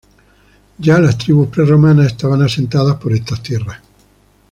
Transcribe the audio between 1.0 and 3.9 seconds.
tribus prerromanas estaban asentadas por esas tierras.